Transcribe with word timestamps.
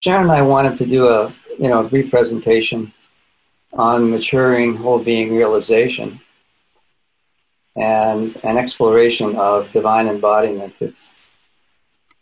Sharon 0.00 0.22
and 0.24 0.32
I 0.32 0.42
wanted 0.42 0.76
to 0.78 0.86
do 0.86 1.08
a 1.08 1.32
you 1.58 1.68
know 1.68 1.84
a 1.84 1.88
brief 1.88 2.10
presentation 2.10 2.92
on 3.72 4.10
maturing 4.10 4.76
whole 4.76 4.98
being 4.98 5.34
realization 5.34 6.20
and 7.76 8.36
an 8.44 8.58
exploration 8.58 9.36
of 9.36 9.70
divine 9.72 10.08
embodiment. 10.08 10.74
It's 10.80 11.14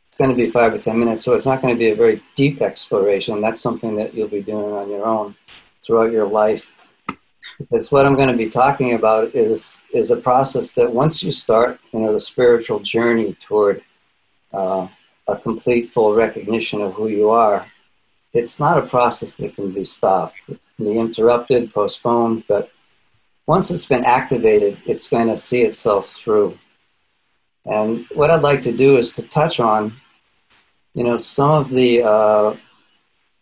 it's 0.09 0.18
going 0.18 0.30
to 0.30 0.36
be 0.36 0.50
five 0.50 0.74
or 0.74 0.78
ten 0.78 0.98
minutes, 0.98 1.23
so 1.24 1.34
it's 1.34 1.46
not 1.46 1.62
going 1.62 1.74
to 1.74 1.78
be 1.78 1.91
a 1.91 1.95
very 1.95 2.23
deep 2.36 2.60
exploration. 2.60 3.40
That's 3.40 3.61
something 3.61 3.95
that 3.96 4.14
you'll 4.14 4.29
be 4.29 4.42
doing 4.42 4.72
on 4.72 4.90
your 4.90 5.06
own 5.06 5.34
throughout 5.86 6.12
your 6.12 6.27
life. 6.27 6.70
Because 7.58 7.92
what 7.92 8.06
I'm 8.06 8.16
going 8.16 8.30
to 8.30 8.36
be 8.36 8.48
talking 8.50 8.95
about 8.95 9.34
is 9.34 9.80
is 9.92 10.11
a 10.11 10.16
process 10.16 10.74
that 10.74 10.92
once 10.92 11.22
you 11.22 11.32
start, 11.32 11.80
you 11.92 12.00
know, 12.00 12.12
the 12.12 12.20
spiritual 12.20 12.80
journey 12.80 13.36
toward 13.40 13.82
uh, 14.52 14.88
a 15.30 15.37
complete, 15.37 15.91
full 15.91 16.15
recognition 16.15 16.80
of 16.83 16.95
who 16.95 17.09
you 17.09 17.30
are, 17.30 17.66
it's 18.33 18.61
not 18.61 18.79
a 18.79 18.87
process 18.87 19.37
that 19.37 19.55
can 19.55 19.70
be 19.73 19.84
stopped. 19.84 20.48
It 20.48 20.61
can 20.77 20.84
be 20.87 20.98
interrupted, 20.98 21.73
postponed, 21.73 22.45
but 22.47 22.70
once 23.47 23.70
it's 23.70 23.87
been 23.87 24.05
activated, 24.05 24.79
it's 24.87 25.09
going 25.09 25.29
to 25.29 25.37
see 25.37 25.62
itself 25.62 26.12
through. 26.12 26.59
And 27.65 28.06
what 28.15 28.30
I'd 28.30 28.43
like 28.43 28.62
to 28.62 28.73
do 28.73 28.97
is 28.97 29.11
to 29.12 29.23
touch 29.23 29.61
on, 29.61 29.93
you 30.95 31.05
know, 31.05 31.16
some 31.16 31.51
of 31.51 31.70
the 31.70 32.03
uh, 32.03 32.56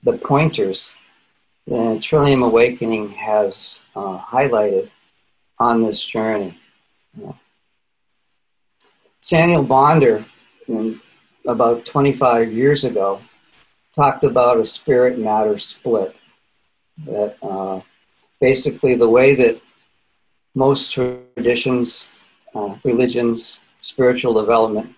the 0.03 0.15
pointers 0.19 0.93
that 1.67 2.01
Trillium 2.03 2.43
Awakening 2.43 3.11
has 3.11 3.81
uh, 3.95 4.19
highlighted 4.19 4.91
on 5.59 5.83
this 5.83 6.05
journey. 6.05 6.59
Saniel 9.21 9.67
Bonder, 9.67 10.25
in, 10.69 11.01
about 11.49 11.87
25 11.87 12.53
years 12.53 12.85
ago, 12.85 13.21
talked 13.95 14.23
about 14.23 14.61
a 14.61 14.65
spirit 14.65 15.19
matter 15.19 15.59
split. 15.59 16.15
That 17.07 17.37
uh, 17.43 17.81
basically 18.41 18.95
the 18.95 19.09
way 19.09 19.35
that 19.35 19.61
most 20.55 20.93
traditions, 20.93 22.09
uh, 22.55 22.77
religions, 22.85 23.61
spiritual 23.79 24.35
development 24.35 24.95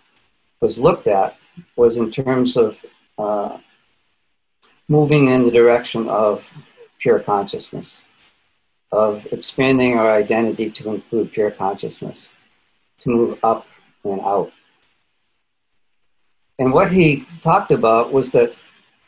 was 0.60 0.78
looked 0.78 1.06
at 1.06 1.36
was 1.76 1.96
in 1.96 2.10
terms 2.10 2.56
of 2.56 2.84
uh, 3.16 3.58
moving 4.88 5.28
in 5.28 5.44
the 5.44 5.50
direction 5.50 6.08
of 6.08 6.50
pure 6.98 7.20
consciousness, 7.20 8.02
of 8.90 9.26
expanding 9.32 9.96
our 9.96 10.10
identity 10.10 10.68
to 10.70 10.90
include 10.90 11.30
pure 11.32 11.50
consciousness, 11.50 12.32
to 12.98 13.08
move 13.08 13.38
up 13.44 13.66
and 14.04 14.20
out. 14.20 14.50
And 16.60 16.74
what 16.74 16.92
he 16.92 17.24
talked 17.42 17.70
about 17.70 18.12
was 18.12 18.32
that 18.32 18.54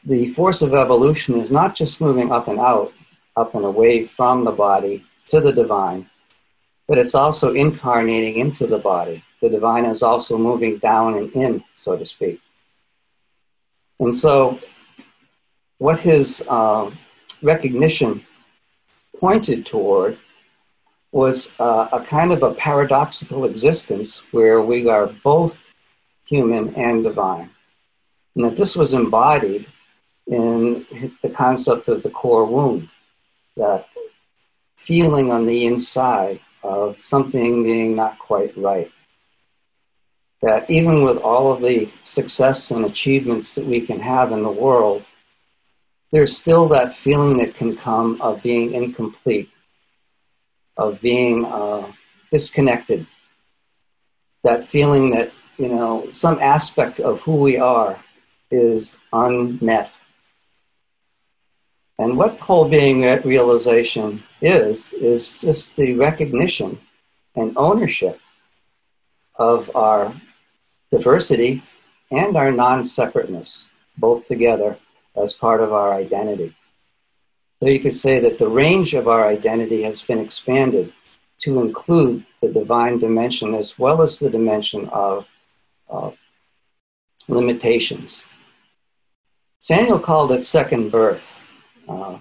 the 0.05 0.33
force 0.33 0.62
of 0.62 0.72
evolution 0.72 1.39
is 1.39 1.53
not 1.53 1.77
just 1.77 2.00
moving 2.00 2.33
up 2.33 2.48
and 2.48 2.58
out, 2.58 2.95
up 3.36 3.55
and 3.55 3.67
away 3.67 4.06
from 4.06 4.42
the 4.42 4.50
body 4.50 5.05
to 5.28 5.39
the 5.39 5.53
divine, 5.53 6.08
but 6.89 6.97
it's 6.97 7.14
also 7.14 7.53
incarnating 7.53 8.36
into 8.36 8.67
the 8.67 8.78
body. 8.78 9.23
The 9.42 9.50
divine 9.50 9.84
is 9.84 10.03
also 10.03 10.39
moving 10.39 10.78
down 10.78 11.19
and 11.19 11.30
in, 11.34 11.62
so 11.75 11.95
to 11.95 12.06
speak. 12.06 12.41
And 14.00 14.14
so, 14.14 14.58
what 15.77 15.98
his 15.98 16.42
uh, 16.48 16.91
recognition 17.42 18.25
pointed 19.20 19.67
toward 19.67 20.19
was 21.12 21.53
uh, 21.61 21.89
a 21.92 22.00
kind 22.00 22.33
of 22.33 22.42
a 22.42 22.55
paradoxical 22.55 23.45
existence 23.45 24.23
where 24.33 24.62
we 24.62 24.89
are 24.89 25.08
both 25.23 25.67
human 26.33 26.75
and 26.77 27.05
divine. 27.05 27.50
And 28.34 28.44
that 28.47 28.56
this 28.56 28.75
was 28.75 28.94
embodied 28.94 29.66
in 30.27 30.86
the 31.22 31.28
concept 31.28 31.89
of 31.89 32.02
the 32.02 32.11
core 32.11 32.47
wound, 32.47 32.89
that 33.56 33.86
feeling 34.77 35.30
on 35.30 35.45
the 35.46 35.67
inside 35.67 36.40
of 36.62 37.02
something 37.02 37.62
being 37.62 37.95
not 37.95 38.18
quite 38.18 38.56
right. 38.56 38.90
That 40.40 40.70
even 40.70 41.05
with 41.05 41.18
all 41.18 41.52
of 41.52 41.61
the 41.61 41.90
success 42.05 42.70
and 42.70 42.86
achievements 42.86 43.55
that 43.55 43.67
we 43.67 43.80
can 43.83 44.01
have 44.01 44.33
in 44.33 44.42
the 44.42 44.58
world, 44.64 45.05
there's 46.12 46.36
still 46.36 46.67
that 46.68 46.96
feeling 46.96 47.36
that 47.39 47.55
can 47.55 47.77
come 47.77 48.20
of 48.20 48.42
being 48.42 48.73
incomplete, 48.73 49.51
of 50.77 51.01
being 51.01 51.45
uh, 51.45 51.92
disconnected. 52.30 53.06
That 54.45 54.68
feeling 54.68 55.11
that, 55.11 55.30
you 55.58 55.68
know, 55.68 56.11
some 56.11 56.39
aspect 56.40 57.01
of 57.01 57.20
who 57.20 57.36
we 57.36 57.57
are 57.57 58.02
is 58.51 58.98
unmet. 59.13 59.98
And 61.98 62.17
what 62.17 62.39
whole 62.39 62.68
being 62.68 63.02
realization 63.02 64.23
is, 64.41 64.92
is 64.92 65.41
just 65.41 65.77
the 65.77 65.95
recognition 65.95 66.79
and 67.36 67.57
ownership 67.57 68.18
of 69.36 69.74
our 69.74 70.12
diversity 70.91 71.62
and 72.11 72.36
our 72.36 72.52
non 72.52 72.85
separateness, 72.85 73.67
both 73.96 74.24
together 74.27 74.77
as 75.17 75.33
part 75.33 75.61
of 75.61 75.73
our 75.73 75.95
identity. 75.95 76.55
So 77.61 77.68
you 77.68 77.80
could 77.80 77.95
say 77.95 78.18
that 78.20 78.39
the 78.39 78.48
range 78.48 78.95
of 78.95 79.07
our 79.07 79.27
identity 79.27 79.83
has 79.85 80.02
been 80.02 80.18
expanded 80.18 80.92
to 81.42 81.61
include 81.61 82.24
the 82.41 82.48
divine 82.48 82.98
dimension 82.98 83.55
as 83.55 83.79
well 83.79 84.02
as 84.02 84.18
the 84.18 84.30
dimension 84.30 84.89
of 84.89 85.27
uh, 85.92 86.11
limitations. 87.29 88.27
Saniel 89.61 90.03
called 90.03 90.33
it 90.33 90.45
second 90.45 90.91
birth 90.91 91.45
uh, 91.89 92.19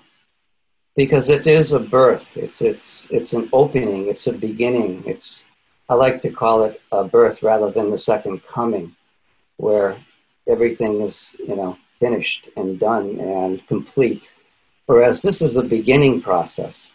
because 0.95 1.29
it 1.29 1.47
is 1.47 1.71
a 1.71 1.79
birth. 1.79 2.37
It's 2.37 2.61
it's 2.61 3.09
it's 3.09 3.33
an 3.33 3.49
opening. 3.51 4.07
It's 4.07 4.27
a 4.27 4.33
beginning. 4.33 5.03
It's 5.07 5.45
I 5.89 5.95
like 5.95 6.21
to 6.21 6.29
call 6.29 6.63
it 6.63 6.81
a 6.91 7.03
birth 7.03 7.41
rather 7.41 7.71
than 7.71 7.89
the 7.89 7.97
second 7.97 8.45
coming, 8.45 8.95
where 9.57 9.97
everything 10.47 11.01
is 11.01 11.35
you 11.39 11.55
know 11.55 11.77
finished 11.99 12.49
and 12.57 12.79
done 12.79 13.19
and 13.19 13.65
complete. 13.67 14.33
Whereas 14.87 15.21
this 15.21 15.41
is 15.41 15.55
a 15.55 15.63
beginning 15.63 16.21
process. 16.21 16.91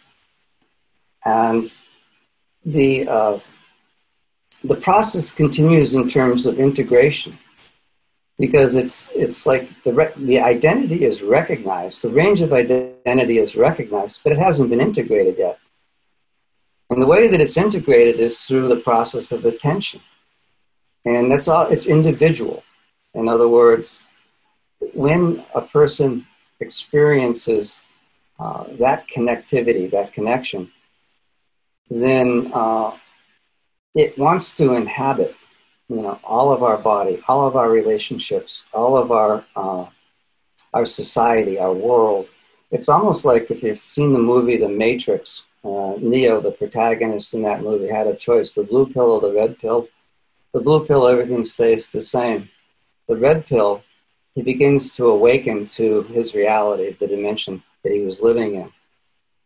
And 1.25 1.73
the, 2.63 3.07
uh, 3.07 3.39
the 4.67 4.75
process 4.75 5.29
continues 5.29 5.93
in 5.93 6.09
terms 6.09 6.45
of 6.45 6.59
integration 6.59 7.37
because 8.37 8.75
it's, 8.75 9.09
it's 9.15 9.45
like 9.45 9.69
the, 9.83 9.93
re- 9.93 10.13
the 10.17 10.39
identity 10.39 11.05
is 11.05 11.21
recognized, 11.21 12.01
the 12.01 12.09
range 12.09 12.41
of 12.41 12.53
identity 12.53 13.39
is 13.39 13.55
recognized, 13.55 14.21
but 14.23 14.33
it 14.33 14.37
hasn't 14.37 14.69
been 14.69 14.81
integrated 14.81 15.37
yet. 15.37 15.57
And 16.89 17.01
the 17.01 17.07
way 17.07 17.27
that 17.27 17.41
it's 17.41 17.57
integrated 17.57 18.19
is 18.19 18.41
through 18.41 18.67
the 18.67 18.75
process 18.75 19.31
of 19.31 19.45
attention. 19.45 20.01
And 21.05 21.31
that's 21.31 21.47
all, 21.47 21.67
it's 21.67 21.87
individual. 21.87 22.63
In 23.13 23.27
other 23.27 23.47
words, 23.47 24.07
when 24.93 25.43
a 25.55 25.61
person 25.61 26.27
experiences 26.59 27.83
uh, 28.39 28.65
that 28.79 29.07
connectivity, 29.07 29.89
that 29.91 30.13
connection, 30.13 30.71
then 31.89 32.51
uh, 32.53 32.91
it 33.97 34.17
wants 34.17 34.53
to 34.57 34.73
inhabit, 34.73 35.35
you 35.89 36.01
know, 36.01 36.19
all 36.23 36.51
of 36.51 36.61
our 36.61 36.77
body, 36.77 37.21
all 37.27 37.47
of 37.47 37.55
our 37.55 37.69
relationships, 37.69 38.65
all 38.73 38.95
of 38.95 39.11
our 39.11 39.43
uh, 39.55 39.85
our 40.73 40.85
society, 40.85 41.57
our 41.59 41.73
world. 41.73 42.27
It's 42.71 42.89
almost 42.89 43.25
like 43.25 43.49
if 43.49 43.63
you've 43.63 43.83
seen 43.87 44.13
the 44.13 44.19
movie 44.19 44.57
The 44.57 44.67
Matrix, 44.67 45.43
uh, 45.63 45.93
Neo, 45.97 46.41
the 46.41 46.51
protagonist 46.51 47.33
in 47.33 47.41
that 47.43 47.61
movie, 47.61 47.87
had 47.87 48.07
a 48.07 48.15
choice: 48.15 48.53
the 48.53 48.63
blue 48.63 48.85
pill 48.87 49.11
or 49.11 49.21
the 49.21 49.33
red 49.33 49.57
pill. 49.57 49.87
The 50.53 50.61
blue 50.61 50.85
pill, 50.85 51.07
everything 51.07 51.45
stays 51.45 51.89
the 51.89 52.01
same. 52.01 52.49
The 53.07 53.15
red 53.15 53.45
pill, 53.45 53.83
he 54.35 54.41
begins 54.41 54.95
to 54.95 55.07
awaken 55.07 55.65
to 55.77 56.03
his 56.03 56.35
reality, 56.35 56.95
the 56.99 57.07
dimension 57.07 57.63
that 57.83 57.91
he 57.91 58.01
was 58.01 58.21
living 58.21 58.55
in. 58.55 58.71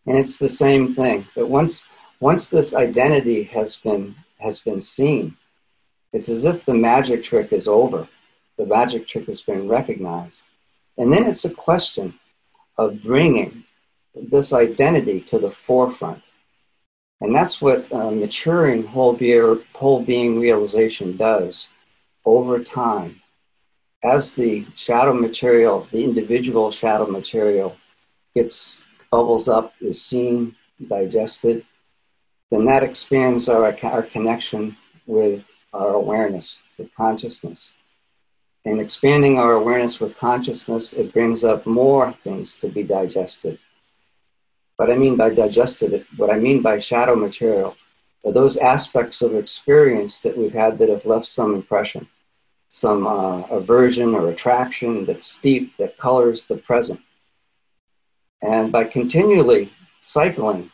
And 0.08 0.18
it's 0.18 0.38
the 0.38 0.50
same 0.50 0.94
thing. 0.96 1.28
But 1.36 1.48
once 1.48 1.88
once 2.20 2.50
this 2.50 2.76
identity 2.76 3.44
has 3.44 3.78
been 3.78 4.16
has 4.42 4.60
been 4.60 4.82
seen, 4.82 5.38
it's 6.14 6.30
as 6.30 6.46
if 6.46 6.66
the 6.66 6.74
magic 6.74 7.24
trick 7.24 7.54
is 7.54 7.68
over. 7.68 8.08
The 8.58 8.66
magic 8.66 9.08
trick 9.08 9.28
has 9.28 9.42
been 9.42 9.68
recognized. 9.68 10.44
And 10.98 11.12
then 11.12 11.26
it's 11.26 11.46
a 11.46 11.54
question 11.54 12.20
of 12.78 13.02
bringing 13.02 13.64
this 14.14 14.52
identity 14.52 15.22
to 15.22 15.40
the 15.40 15.52
forefront. 15.52 16.24
And 17.22 17.36
that's 17.36 17.62
what 17.62 17.92
uh, 17.92 18.12
maturing 18.12 18.86
whole, 18.88 19.18
whole 19.74 20.04
being 20.04 20.40
realization 20.40 21.16
does 21.16 21.70
over 22.26 22.62
time 22.64 23.22
as 24.04 24.34
the 24.34 24.66
shadow 24.76 25.14
material, 25.14 25.88
the 25.92 26.04
individual 26.04 26.72
shadow 26.72 27.06
material, 27.06 27.78
gets 28.36 28.88
bubbles 29.12 29.48
up, 29.48 29.74
is 29.80 30.04
seen, 30.04 30.56
digested, 30.88 31.66
then 32.52 32.66
that 32.66 32.84
expands 32.84 33.50
our, 33.50 33.76
our 33.84 34.04
connection 34.04 34.78
with 35.08 35.50
our 35.74 35.94
awareness, 35.94 36.62
with 36.78 36.94
consciousness. 36.96 37.72
and 38.66 38.80
expanding 38.80 39.40
our 39.40 39.54
awareness 39.54 40.00
with 40.00 40.18
consciousness, 40.18 40.94
it 40.94 41.14
brings 41.14 41.44
up 41.44 41.66
more 41.66 42.14
things 42.24 42.58
to 42.58 42.68
be 42.68 42.84
digested. 42.84 43.58
What 44.78 44.92
I 44.92 44.96
mean 44.96 45.16
by 45.16 45.34
digested, 45.34 46.06
what 46.18 46.30
I 46.30 46.38
mean 46.38 46.62
by 46.62 46.80
shadow 46.80 47.16
material 47.16 47.76
are 48.24 48.32
those 48.32 48.58
aspects 48.58 49.22
of 49.22 49.36
experience 49.36 50.20
that 50.22 50.38
we've 50.38 50.54
had 50.54 50.78
that 50.78 50.90
have 50.90 51.06
left 51.06 51.26
some 51.26 51.56
impression, 51.56 52.08
some 52.70 53.08
uh, 53.08 53.42
aversion 53.50 54.14
or 54.14 54.30
attraction 54.30 55.06
that's 55.06 55.26
steep, 55.26 55.76
that 55.78 55.98
colors 55.98 56.46
the 56.46 56.58
present. 56.58 57.00
And 58.44 58.72
by 58.72 58.86
continually 58.86 59.72
cycling 60.02 60.72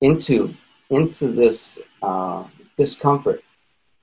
into, 0.00 0.54
into 0.92 1.28
this 1.32 1.80
uh, 2.02 2.44
discomfort, 2.76 3.42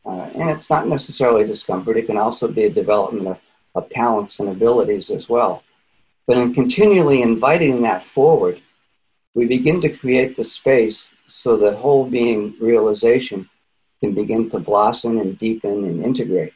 uh, 0.06 0.30
and 0.36 0.50
it's 0.50 0.70
not 0.70 0.88
necessarily 0.88 1.46
discomfort, 1.46 1.98
it 1.98 2.08
can 2.08 2.18
also 2.18 2.48
be 2.48 2.64
a 2.64 2.70
development 2.70 3.28
of, 3.28 3.40
of 3.76 3.90
talents 3.90 4.40
and 4.40 4.50
abilities 4.50 5.10
as 5.10 5.30
well. 5.30 5.64
But 6.28 6.38
in 6.38 6.54
continually 6.54 7.22
inviting 7.22 7.82
that 7.84 8.06
forward, 8.06 8.62
we 9.34 9.46
begin 9.46 9.80
to 9.82 9.90
create 9.90 10.36
the 10.36 10.44
space 10.44 11.12
so 11.28 11.58
that 11.58 11.76
whole 11.76 12.10
being 12.10 12.56
realization 12.60 13.50
can 14.00 14.14
begin 14.14 14.50
to 14.50 14.60
blossom 14.60 15.20
and 15.20 15.38
deepen 15.38 15.84
and 15.86 16.04
integrate. 16.04 16.54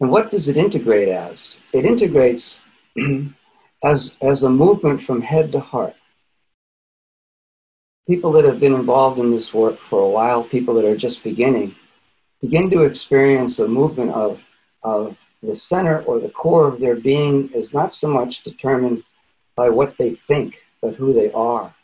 And 0.00 0.10
what 0.10 0.30
does 0.30 0.48
it 0.48 0.56
integrate 0.56 1.08
as? 1.08 1.56
It 1.72 1.84
integrates 1.84 2.60
as, 3.84 4.14
as 4.20 4.42
a 4.42 4.50
movement 4.50 5.02
from 5.02 5.22
head 5.22 5.52
to 5.52 5.60
heart. 5.60 5.94
People 8.06 8.32
that 8.32 8.44
have 8.44 8.58
been 8.58 8.74
involved 8.74 9.18
in 9.18 9.30
this 9.30 9.54
work 9.54 9.78
for 9.78 10.00
a 10.00 10.08
while, 10.08 10.42
people 10.42 10.74
that 10.74 10.84
are 10.84 10.96
just 10.96 11.22
beginning, 11.22 11.74
begin 12.40 12.68
to 12.70 12.82
experience 12.82 13.58
a 13.58 13.68
movement 13.68 14.10
of, 14.10 14.42
of 14.82 15.16
the 15.42 15.54
center 15.54 16.02
or 16.02 16.18
the 16.18 16.28
core 16.28 16.66
of 16.66 16.80
their 16.80 16.96
being 16.96 17.48
is 17.52 17.72
not 17.72 17.92
so 17.92 18.08
much 18.08 18.42
determined 18.42 19.04
by 19.54 19.68
what 19.68 19.96
they 19.98 20.14
think, 20.14 20.62
but 20.80 20.94
who 20.94 21.12
they 21.12 21.30
are. 21.32 21.74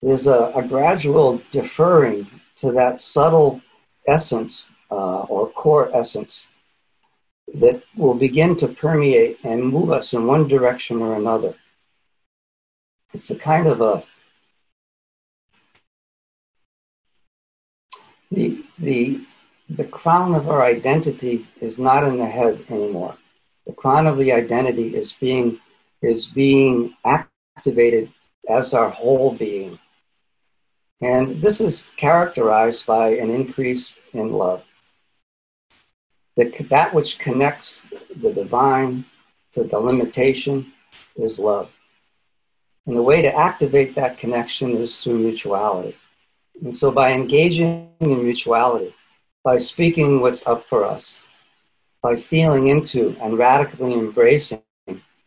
There's 0.00 0.26
a, 0.26 0.52
a 0.56 0.66
gradual 0.66 1.40
deferring 1.52 2.26
to 2.56 2.72
that 2.72 2.98
subtle 2.98 3.60
essence 4.06 4.72
uh, 4.90 5.20
or 5.22 5.48
core 5.50 5.94
essence 5.94 6.48
that 7.54 7.82
will 7.96 8.14
begin 8.14 8.56
to 8.56 8.68
permeate 8.68 9.38
and 9.44 9.64
move 9.64 9.92
us 9.92 10.12
in 10.12 10.26
one 10.26 10.48
direction 10.48 11.00
or 11.00 11.14
another. 11.14 11.54
It's 13.12 13.30
a 13.30 13.38
kind 13.38 13.66
of 13.66 13.80
a 13.80 14.02
the 18.32 18.64
the 18.78 19.20
the 19.68 19.84
crown 19.84 20.34
of 20.34 20.48
our 20.48 20.62
identity 20.64 21.46
is 21.60 21.78
not 21.78 22.04
in 22.04 22.18
the 22.18 22.26
head 22.26 22.64
anymore. 22.68 23.16
The 23.66 23.72
crown 23.72 24.06
of 24.06 24.18
the 24.18 24.32
identity 24.32 24.96
is 24.96 25.12
being 25.12 25.60
is 26.00 26.26
being 26.26 26.94
activated 27.04 28.12
as 28.48 28.74
our 28.74 28.90
whole 28.90 29.34
being. 29.34 29.78
And 31.00 31.40
this 31.42 31.60
is 31.60 31.92
characterized 31.96 32.86
by 32.86 33.10
an 33.10 33.30
increase 33.30 33.96
in 34.12 34.32
love. 34.32 34.64
That, 36.36 36.68
that 36.70 36.94
which 36.94 37.18
connects 37.18 37.82
the 38.14 38.32
divine 38.32 39.04
to 39.52 39.64
the 39.64 39.78
limitation 39.78 40.72
is 41.16 41.38
love. 41.38 41.70
And 42.86 42.96
the 42.96 43.02
way 43.02 43.22
to 43.22 43.34
activate 43.34 43.94
that 43.94 44.18
connection 44.18 44.76
is 44.76 45.02
through 45.02 45.18
mutuality. 45.18 45.96
And 46.62 46.74
so 46.74 46.92
by 46.92 47.12
engaging 47.12 47.90
in 48.00 48.22
mutuality, 48.22 48.94
by 49.42 49.56
speaking 49.58 50.20
what's 50.20 50.46
up 50.46 50.64
for 50.68 50.84
us, 50.84 51.24
by 52.02 52.14
feeling 52.14 52.68
into 52.68 53.16
and 53.20 53.36
radically 53.36 53.92
embracing 53.94 54.62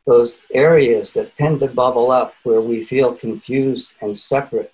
those 0.06 0.40
areas 0.54 1.14
that 1.14 1.36
tend 1.36 1.60
to 1.60 1.68
bubble 1.68 2.12
up 2.12 2.34
where 2.44 2.62
we 2.62 2.86
feel 2.86 3.14
confused 3.14 3.96
and 4.02 4.18
separate 4.18 4.72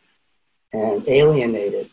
and 0.73 1.07
alienated, 1.07 1.89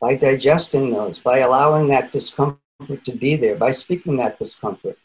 by 0.00 0.14
digesting 0.14 0.92
those, 0.92 1.18
by 1.18 1.38
allowing 1.38 1.88
that 1.88 2.12
discomfort 2.12 3.04
to 3.04 3.12
be 3.12 3.36
there, 3.36 3.56
by 3.56 3.70
speaking 3.70 4.16
that 4.16 4.38
discomfort, 4.38 4.98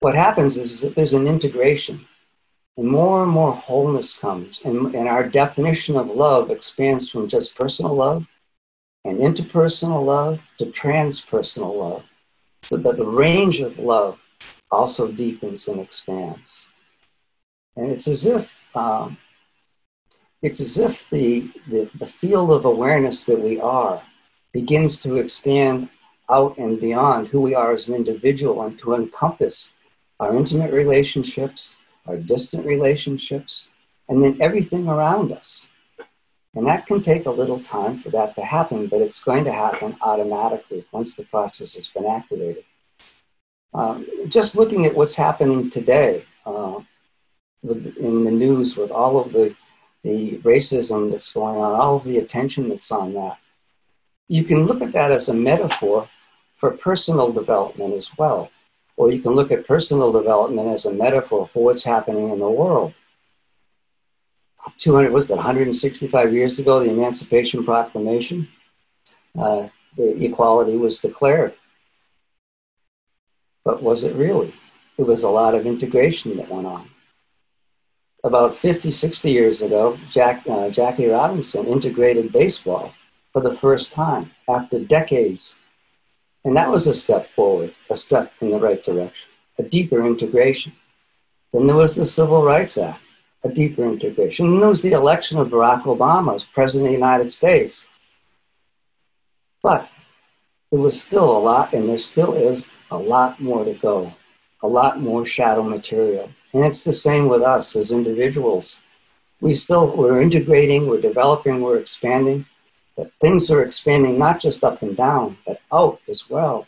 what 0.00 0.14
happens 0.14 0.56
is 0.56 0.82
that 0.82 0.94
there's 0.94 1.14
an 1.14 1.26
integration. 1.26 2.06
And 2.76 2.88
more 2.88 3.22
and 3.22 3.32
more 3.32 3.52
wholeness 3.52 4.12
comes. 4.14 4.60
And, 4.64 4.94
and 4.94 5.08
our 5.08 5.26
definition 5.28 5.96
of 5.96 6.08
love 6.08 6.50
expands 6.50 7.10
from 7.10 7.28
just 7.28 7.56
personal 7.56 7.94
love 7.94 8.26
and 9.04 9.18
interpersonal 9.18 10.04
love 10.04 10.42
to 10.58 10.66
transpersonal 10.66 11.76
love. 11.76 12.04
So 12.62 12.76
that 12.76 12.96
the 12.96 13.06
range 13.06 13.60
of 13.60 13.78
love 13.78 14.18
also 14.70 15.10
deepens 15.10 15.68
and 15.68 15.80
expands. 15.80 16.68
And 17.76 17.92
it's 17.92 18.08
as 18.08 18.26
if 18.26 18.56
um, 18.74 19.16
it's 20.42 20.60
as 20.60 20.78
if 20.78 21.08
the, 21.10 21.50
the, 21.66 21.88
the 21.98 22.06
field 22.06 22.50
of 22.50 22.64
awareness 22.64 23.24
that 23.24 23.40
we 23.40 23.60
are 23.60 24.02
begins 24.52 25.02
to 25.02 25.16
expand 25.16 25.88
out 26.30 26.58
and 26.58 26.80
beyond 26.80 27.28
who 27.28 27.40
we 27.40 27.54
are 27.54 27.72
as 27.72 27.88
an 27.88 27.94
individual 27.94 28.62
and 28.62 28.78
to 28.78 28.94
encompass 28.94 29.72
our 30.20 30.36
intimate 30.36 30.72
relationships, 30.72 31.76
our 32.06 32.16
distant 32.16 32.66
relationships, 32.66 33.68
and 34.08 34.22
then 34.22 34.38
everything 34.40 34.88
around 34.88 35.32
us. 35.32 35.66
And 36.54 36.66
that 36.66 36.86
can 36.86 37.02
take 37.02 37.26
a 37.26 37.30
little 37.30 37.60
time 37.60 37.98
for 37.98 38.08
that 38.10 38.34
to 38.36 38.42
happen, 38.42 38.86
but 38.86 39.02
it's 39.02 39.22
going 39.22 39.44
to 39.44 39.52
happen 39.52 39.96
automatically 40.00 40.86
once 40.90 41.14
the 41.14 41.24
process 41.24 41.74
has 41.74 41.88
been 41.88 42.06
activated. 42.06 42.64
Um, 43.74 44.06
just 44.28 44.56
looking 44.56 44.86
at 44.86 44.94
what's 44.94 45.16
happening 45.16 45.68
today 45.68 46.24
uh, 46.46 46.80
in 47.62 48.24
the 48.24 48.30
news 48.30 48.74
with 48.74 48.90
all 48.90 49.20
of 49.20 49.32
the, 49.32 49.54
the 50.02 50.38
racism 50.38 51.10
that's 51.10 51.32
going 51.32 51.56
on, 51.56 51.78
all 51.78 51.96
of 51.96 52.04
the 52.04 52.18
attention 52.18 52.70
that's 52.70 52.90
on 52.90 53.12
that, 53.12 53.36
you 54.28 54.44
can 54.44 54.66
look 54.66 54.80
at 54.80 54.92
that 54.92 55.12
as 55.12 55.28
a 55.28 55.34
metaphor 55.34 56.08
for 56.56 56.70
personal 56.70 57.30
development 57.32 57.94
as 57.94 58.10
well. 58.16 58.50
Or 58.96 59.12
you 59.12 59.20
can 59.20 59.32
look 59.32 59.50
at 59.52 59.66
personal 59.66 60.12
development 60.12 60.68
as 60.68 60.86
a 60.86 60.92
metaphor 60.92 61.48
for 61.52 61.64
what's 61.64 61.84
happening 61.84 62.30
in 62.30 62.38
the 62.38 62.48
world. 62.48 62.94
200, 64.78 65.12
was 65.12 65.28
that 65.28 65.36
165 65.36 66.32
years 66.32 66.58
ago, 66.58 66.80
the 66.80 66.90
Emancipation 66.90 67.64
Proclamation, 67.64 68.48
uh, 69.38 69.68
equality 69.98 70.76
was 70.76 71.00
declared. 71.00 71.54
But 73.64 73.82
was 73.82 74.04
it 74.04 74.14
really? 74.14 74.54
It 74.98 75.06
was 75.06 75.22
a 75.22 75.30
lot 75.30 75.54
of 75.54 75.66
integration 75.66 76.36
that 76.36 76.48
went 76.48 76.66
on. 76.66 76.90
About 78.24 78.56
50, 78.56 78.90
60 78.90 79.30
years 79.30 79.62
ago, 79.62 79.98
Jack, 80.10 80.42
uh, 80.48 80.68
Jackie 80.70 81.06
Robinson 81.06 81.66
integrated 81.66 82.32
baseball 82.32 82.92
for 83.32 83.40
the 83.42 83.56
first 83.56 83.92
time 83.92 84.32
after 84.48 84.80
decades. 84.80 85.58
And 86.46 86.56
that 86.56 86.70
was 86.70 86.86
a 86.86 86.94
step 86.94 87.28
forward, 87.28 87.74
a 87.90 87.94
step 87.94 88.32
in 88.40 88.50
the 88.50 88.58
right 88.58 88.82
direction, 88.82 89.28
a 89.58 89.62
deeper 89.62 90.06
integration. 90.06 90.72
Then 91.52 91.66
there 91.66 91.76
was 91.76 91.96
the 91.96 92.06
Civil 92.06 92.42
Rights 92.42 92.78
Act 92.78 93.02
a 93.46 93.52
deeper 93.52 93.84
integration. 93.84 94.46
And 94.46 94.62
there 94.62 94.68
was 94.68 94.82
the 94.82 94.92
election 94.92 95.38
of 95.38 95.48
Barack 95.48 95.82
Obama 95.82 96.34
as 96.34 96.44
President 96.44 96.86
of 96.86 96.90
the 96.90 96.98
United 96.98 97.30
States. 97.30 97.88
But 99.62 99.88
there 100.70 100.80
was 100.80 101.00
still 101.00 101.36
a 101.36 101.38
lot, 101.38 101.72
and 101.72 101.88
there 101.88 101.98
still 101.98 102.34
is 102.34 102.66
a 102.90 102.98
lot 102.98 103.40
more 103.40 103.64
to 103.64 103.74
go, 103.74 104.14
a 104.62 104.68
lot 104.68 105.00
more 105.00 105.26
shadow 105.26 105.62
material. 105.62 106.30
And 106.52 106.64
it's 106.64 106.84
the 106.84 106.92
same 106.92 107.28
with 107.28 107.42
us 107.42 107.76
as 107.76 107.90
individuals. 107.90 108.82
We 109.40 109.54
still, 109.54 109.96
we're 109.96 110.22
integrating, 110.22 110.86
we're 110.86 111.00
developing, 111.00 111.60
we're 111.60 111.78
expanding, 111.78 112.46
but 112.96 113.12
things 113.20 113.50
are 113.50 113.62
expanding 113.62 114.18
not 114.18 114.40
just 114.40 114.64
up 114.64 114.82
and 114.82 114.96
down, 114.96 115.36
but 115.46 115.60
out 115.72 116.00
as 116.08 116.30
well. 116.30 116.66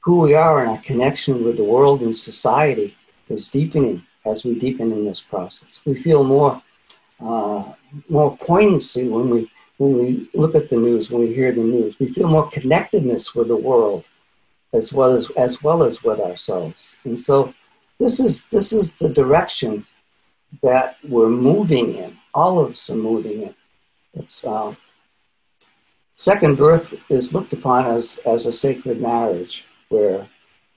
Who 0.00 0.20
we 0.20 0.34
are 0.34 0.60
and 0.60 0.70
our 0.70 0.78
connection 0.78 1.44
with 1.44 1.56
the 1.56 1.64
world 1.64 2.02
and 2.02 2.14
society 2.14 2.96
is 3.28 3.48
deepening 3.48 4.04
as 4.24 4.44
we 4.44 4.58
deepen 4.58 4.92
in 4.92 5.04
this 5.04 5.20
process. 5.20 5.80
We 5.84 6.00
feel 6.00 6.22
more, 6.22 6.62
uh, 7.20 7.72
more 8.08 8.36
poignancy 8.36 9.08
when 9.08 9.30
we, 9.30 9.50
when 9.78 9.98
we 9.98 10.30
look 10.34 10.54
at 10.54 10.70
the 10.70 10.76
news, 10.76 11.10
when 11.10 11.22
we 11.22 11.34
hear 11.34 11.52
the 11.52 11.60
news. 11.60 11.98
We 11.98 12.12
feel 12.12 12.28
more 12.28 12.48
connectedness 12.50 13.34
with 13.34 13.48
the 13.48 13.56
world 13.56 14.04
as 14.72 14.92
well 14.92 15.14
as, 15.14 15.30
as, 15.36 15.62
well 15.62 15.82
as 15.82 16.04
with 16.04 16.20
ourselves. 16.20 16.96
And 17.04 17.18
so 17.18 17.52
this 17.98 18.20
is, 18.20 18.44
this 18.46 18.72
is 18.72 18.94
the 18.94 19.08
direction 19.08 19.86
that 20.62 20.96
we're 21.08 21.28
moving 21.28 21.96
in. 21.96 22.16
All 22.34 22.58
of 22.60 22.72
us 22.72 22.90
are 22.90 22.96
moving 22.96 23.42
in. 23.42 23.54
It's, 24.14 24.44
uh, 24.44 24.74
second 26.16 26.56
birth 26.56 26.92
is 27.08 27.32
looked 27.32 27.52
upon 27.52 27.86
as, 27.86 28.18
as 28.26 28.46
a 28.46 28.52
sacred 28.52 29.00
marriage 29.00 29.64
where 29.90 30.26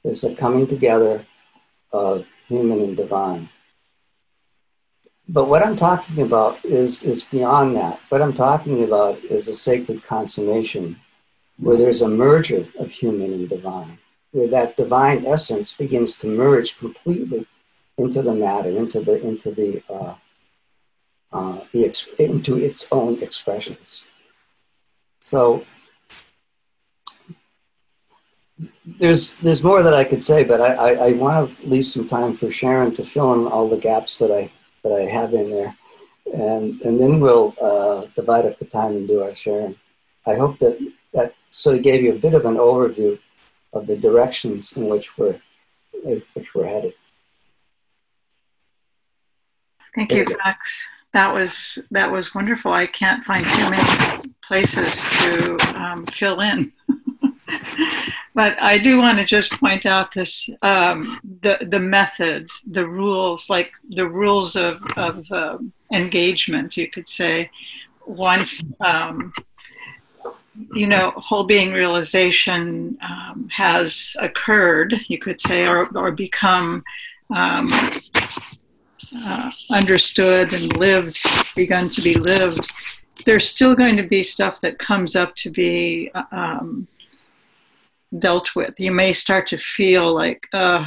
there's 0.03 0.23
a 0.23 0.35
coming 0.35 0.67
together 0.67 1.25
of 1.91 2.25
human 2.47 2.79
and 2.81 2.95
divine. 2.95 3.49
But 5.27 5.47
what 5.47 5.65
I'm 5.65 5.75
talking 5.75 6.21
about 6.21 6.63
is, 6.65 7.03
is 7.03 7.23
beyond 7.23 7.75
that. 7.75 7.99
What 8.09 8.21
I'm 8.21 8.33
talking 8.33 8.83
about 8.83 9.23
is 9.23 9.47
a 9.47 9.55
sacred 9.55 10.03
consummation 10.03 10.99
where 11.57 11.77
there's 11.77 12.01
a 12.01 12.07
merger 12.07 12.65
of 12.79 12.89
human 12.89 13.33
and 13.33 13.49
divine. 13.49 13.97
where 14.31 14.47
that 14.47 14.77
divine 14.77 15.25
essence 15.25 15.71
begins 15.73 16.17
to 16.17 16.27
merge 16.27 16.77
completely 16.77 17.47
into 17.97 18.21
the 18.21 18.33
matter, 18.33 18.69
into 18.69 19.01
the 19.01 19.21
into 19.25 19.51
the, 19.51 19.83
uh, 19.89 20.15
uh, 21.31 21.59
the 21.73 21.93
into 22.17 22.57
its 22.57 22.87
own 22.91 23.21
expressions. 23.21 24.07
So 25.29 25.63
there's 28.97 29.35
there's 29.35 29.63
more 29.63 29.83
that 29.83 29.93
I 29.93 30.03
could 30.03 30.23
say, 30.23 30.43
but 30.43 30.59
I, 30.59 30.73
I, 30.73 30.91
I 31.09 31.11
want 31.11 31.55
to 31.59 31.67
leave 31.67 31.85
some 31.85 32.07
time 32.07 32.35
for 32.35 32.51
Sharon 32.51 32.95
to 32.95 33.05
fill 33.05 33.35
in 33.35 33.45
all 33.45 33.69
the 33.69 33.77
gaps 33.77 34.17
that 34.17 34.31
I 34.31 34.51
that 34.83 34.91
I 34.91 35.01
have 35.01 35.35
in 35.35 35.51
there, 35.51 35.77
and 36.33 36.81
and 36.81 36.99
then 36.99 37.19
we'll 37.19 37.53
uh, 37.61 38.07
divide 38.15 38.47
up 38.47 38.57
the 38.57 38.65
time 38.65 38.93
and 38.97 39.07
do 39.07 39.21
our 39.21 39.35
sharing. 39.35 39.75
I 40.25 40.33
hope 40.33 40.57
that 40.59 40.79
that 41.13 41.35
sort 41.47 41.75
of 41.77 41.83
gave 41.83 42.01
you 42.01 42.13
a 42.13 42.19
bit 42.25 42.33
of 42.33 42.45
an 42.45 42.55
overview 42.55 43.19
of 43.73 43.85
the 43.85 43.97
directions 43.97 44.71
in 44.77 44.87
which 44.87 45.15
we're 45.15 45.39
which 46.33 46.55
we're 46.55 46.65
headed. 46.65 46.95
Thank 49.95 50.11
you, 50.11 50.25
Max. 50.43 50.89
That 51.13 51.33
was 51.33 51.79
that 51.91 52.11
was 52.11 52.35
wonderful. 52.35 52.71
I 52.71 52.85
can't 52.85 53.23
find 53.23 53.45
too 53.45 53.69
many 53.69 54.21
places 54.43 55.03
to 55.21 55.57
um, 55.75 56.05
fill 56.07 56.39
in. 56.41 56.71
but 58.35 58.61
I 58.61 58.77
do 58.77 58.99
want 58.99 59.17
to 59.17 59.25
just 59.25 59.51
point 59.53 59.85
out 59.85 60.13
this 60.13 60.49
um, 60.61 61.19
the 61.41 61.57
the 61.61 61.79
method, 61.79 62.49
the 62.69 62.87
rules, 62.87 63.49
like 63.49 63.71
the 63.89 64.07
rules 64.07 64.55
of 64.55 64.81
of 64.97 65.31
um, 65.31 65.73
engagement, 65.93 66.77
you 66.77 66.89
could 66.89 67.09
say. 67.09 67.49
Once 68.05 68.63
um, 68.81 69.31
you 70.73 70.87
know, 70.87 71.11
whole 71.11 71.43
being 71.43 71.71
realization 71.71 72.97
um, 73.01 73.47
has 73.51 74.15
occurred, 74.19 74.95
you 75.07 75.17
could 75.17 75.39
say, 75.39 75.65
or 75.65 75.87
or 75.97 76.11
become. 76.11 76.83
Uh, 79.15 79.49
understood 79.71 80.53
and 80.53 80.77
lived, 80.77 81.17
begun 81.55 81.89
to 81.89 82.01
be 82.01 82.13
lived, 82.13 82.71
there's 83.25 83.47
still 83.47 83.75
going 83.75 83.97
to 83.97 84.03
be 84.03 84.21
stuff 84.21 84.61
that 84.61 84.77
comes 84.77 85.15
up 85.15 85.35
to 85.35 85.49
be 85.49 86.11
um, 86.31 86.87
dealt 88.19 88.55
with. 88.55 88.79
You 88.79 88.91
may 88.91 89.13
start 89.13 89.47
to 89.47 89.57
feel 89.57 90.13
like, 90.13 90.47
uh, 90.53 90.85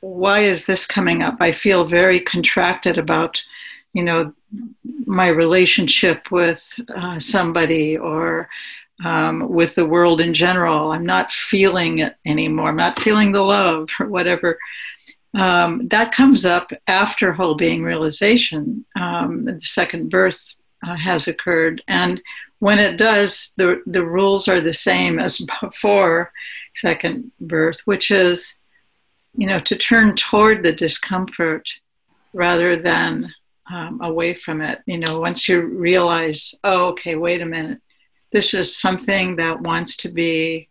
why 0.00 0.40
is 0.40 0.66
this 0.66 0.86
coming 0.86 1.22
up? 1.22 1.36
I 1.40 1.52
feel 1.52 1.84
very 1.84 2.20
contracted 2.20 2.98
about, 2.98 3.42
you 3.92 4.02
know, 4.02 4.32
my 5.06 5.28
relationship 5.28 6.30
with 6.30 6.78
uh, 6.94 7.18
somebody 7.18 7.96
or 7.96 8.48
um, 9.04 9.48
with 9.48 9.74
the 9.74 9.86
world 9.86 10.20
in 10.20 10.34
general. 10.34 10.92
I'm 10.92 11.06
not 11.06 11.30
feeling 11.30 11.98
it 11.98 12.16
anymore. 12.24 12.68
I'm 12.68 12.76
not 12.76 13.00
feeling 13.00 13.32
the 13.32 13.42
love 13.42 13.88
or 13.98 14.08
whatever. 14.08 14.58
Um, 15.34 15.88
that 15.88 16.12
comes 16.12 16.44
up 16.44 16.70
after 16.86 17.32
whole 17.32 17.54
being 17.54 17.82
realization. 17.82 18.84
Um, 18.96 19.44
the 19.44 19.60
second 19.60 20.10
birth 20.10 20.54
uh, 20.86 20.96
has 20.96 21.28
occurred. 21.28 21.82
And 21.88 22.22
when 22.60 22.78
it 22.78 22.96
does, 22.96 23.52
the, 23.56 23.82
the 23.86 24.04
rules 24.04 24.48
are 24.48 24.60
the 24.60 24.74
same 24.74 25.18
as 25.18 25.44
before 25.60 26.32
second 26.76 27.30
birth, 27.40 27.80
which 27.84 28.10
is, 28.10 28.56
you 29.36 29.46
know, 29.46 29.60
to 29.60 29.76
turn 29.76 30.14
toward 30.14 30.62
the 30.62 30.72
discomfort 30.72 31.68
rather 32.32 32.76
than 32.76 33.32
um, 33.72 34.00
away 34.02 34.34
from 34.34 34.60
it. 34.60 34.82
You 34.86 34.98
know, 34.98 35.20
once 35.20 35.48
you 35.48 35.62
realize, 35.62 36.54
oh, 36.64 36.88
okay, 36.88 37.16
wait 37.16 37.40
a 37.40 37.46
minute, 37.46 37.80
this 38.32 38.54
is 38.54 38.76
something 38.76 39.36
that 39.36 39.60
wants 39.60 39.96
to 39.98 40.08
be 40.08 40.68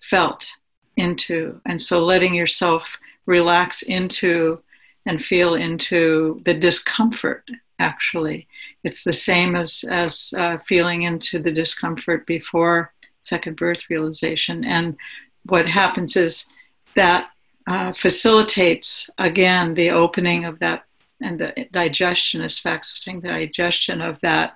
felt 0.00 0.50
into. 0.96 1.60
And 1.66 1.82
so 1.82 2.04
letting 2.04 2.34
yourself 2.34 2.98
relax 3.26 3.82
into 3.82 4.60
and 5.04 5.22
feel 5.22 5.54
into 5.54 6.40
the 6.44 6.54
discomfort, 6.54 7.44
actually, 7.78 8.48
it's 8.82 9.04
the 9.04 9.12
same 9.12 9.54
as 9.54 9.84
as 9.88 10.32
uh, 10.36 10.58
feeling 10.58 11.02
into 11.02 11.38
the 11.38 11.52
discomfort 11.52 12.26
before 12.26 12.92
second 13.20 13.56
birth 13.56 13.90
realization. 13.90 14.64
And 14.64 14.96
what 15.44 15.68
happens 15.68 16.16
is 16.16 16.46
that 16.94 17.30
uh, 17.66 17.92
facilitates 17.92 19.10
again 19.18 19.74
the 19.74 19.90
opening 19.90 20.44
of 20.44 20.58
that 20.60 20.84
and 21.20 21.38
the 21.38 21.66
digestion, 21.72 22.42
was 22.42 22.62
saying, 22.94 23.20
the 23.20 23.28
digestion 23.28 24.00
of 24.00 24.20
that 24.20 24.54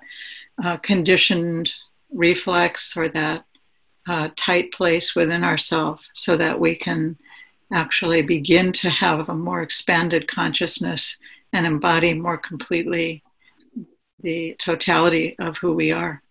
uh, 0.63 0.77
conditioned 0.77 1.73
reflex 2.11 2.95
or 2.95 3.09
that 3.09 3.45
uh, 4.07 4.29
tight 4.35 4.71
place 4.71 5.15
within 5.15 5.43
ourselves, 5.43 6.09
so 6.13 6.37
that 6.37 6.59
we 6.59 6.75
can 6.75 7.17
actually 7.73 8.21
begin 8.21 8.71
to 8.73 8.89
have 8.89 9.29
a 9.29 9.33
more 9.33 9.61
expanded 9.61 10.27
consciousness 10.27 11.17
and 11.53 11.65
embody 11.65 12.13
more 12.13 12.37
completely 12.37 13.23
the 14.21 14.55
totality 14.59 15.35
of 15.39 15.57
who 15.57 15.73
we 15.73 15.91
are. 15.91 16.21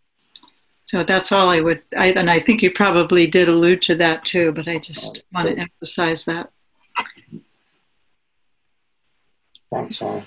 So 0.85 1.05
that's 1.05 1.31
all 1.31 1.49
I 1.49 1.61
would, 1.61 1.83
I, 1.97 2.09
and 2.13 2.31
I 2.31 2.41
think 2.41 2.63
you 2.63 2.73
probably 2.73 3.27
did 3.27 3.49
allude 3.49 3.83
to 3.83 3.95
that 3.97 4.25
too, 4.25 4.53
but 4.53 4.67
I 4.67 4.79
just 4.79 5.23
want 5.33 5.49
to 5.49 5.57
emphasize 5.57 6.25
that. 6.25 6.51
Thanks, 9.73 9.97
Sharon. 9.97 10.25